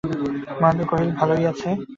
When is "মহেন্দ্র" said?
0.61-0.85